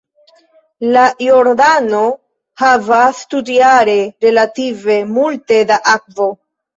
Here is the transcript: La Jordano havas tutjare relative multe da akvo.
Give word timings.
La 0.93 1.01
Jordano 1.25 1.99
havas 2.61 3.19
tutjare 3.33 3.95
relative 4.25 4.97
multe 5.19 5.61
da 5.73 5.79
akvo. 5.93 6.27